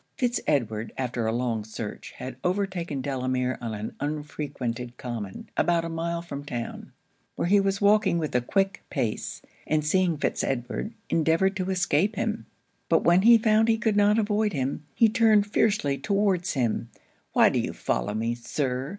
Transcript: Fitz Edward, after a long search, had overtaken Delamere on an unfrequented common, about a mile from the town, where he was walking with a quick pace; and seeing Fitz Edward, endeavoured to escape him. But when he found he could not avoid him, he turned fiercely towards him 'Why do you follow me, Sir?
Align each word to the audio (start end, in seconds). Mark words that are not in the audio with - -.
Fitz 0.17 0.41
Edward, 0.47 0.91
after 0.97 1.27
a 1.27 1.31
long 1.31 1.63
search, 1.63 2.13
had 2.13 2.37
overtaken 2.43 3.03
Delamere 3.03 3.59
on 3.61 3.75
an 3.75 3.93
unfrequented 3.99 4.97
common, 4.97 5.47
about 5.55 5.85
a 5.85 5.89
mile 5.89 6.23
from 6.23 6.39
the 6.39 6.47
town, 6.47 6.91
where 7.35 7.47
he 7.47 7.59
was 7.59 7.79
walking 7.81 8.17
with 8.17 8.33
a 8.33 8.41
quick 8.41 8.83
pace; 8.89 9.43
and 9.67 9.85
seeing 9.85 10.17
Fitz 10.17 10.43
Edward, 10.43 10.91
endeavoured 11.11 11.55
to 11.57 11.69
escape 11.69 12.15
him. 12.15 12.47
But 12.89 13.03
when 13.03 13.21
he 13.21 13.37
found 13.37 13.67
he 13.67 13.77
could 13.77 13.95
not 13.95 14.17
avoid 14.17 14.53
him, 14.53 14.83
he 14.95 15.07
turned 15.07 15.45
fiercely 15.45 15.99
towards 15.99 16.53
him 16.53 16.89
'Why 17.33 17.49
do 17.49 17.59
you 17.59 17.71
follow 17.71 18.15
me, 18.15 18.33
Sir? 18.33 18.89